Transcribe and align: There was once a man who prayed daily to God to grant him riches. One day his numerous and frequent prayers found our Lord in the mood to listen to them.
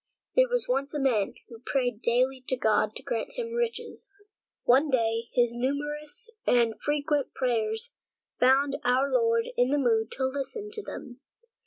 There 0.35 0.49
was 0.49 0.67
once 0.67 0.95
a 0.95 0.99
man 0.99 1.35
who 1.47 1.59
prayed 1.59 2.01
daily 2.01 2.43
to 2.47 2.55
God 2.57 2.95
to 2.95 3.03
grant 3.03 3.33
him 3.33 3.53
riches. 3.53 4.07
One 4.63 4.89
day 4.89 5.29
his 5.31 5.53
numerous 5.53 6.27
and 6.47 6.73
frequent 6.81 7.35
prayers 7.35 7.91
found 8.39 8.77
our 8.83 9.11
Lord 9.11 9.49
in 9.55 9.69
the 9.69 9.77
mood 9.77 10.11
to 10.13 10.25
listen 10.25 10.71
to 10.71 10.81
them. 10.81 11.19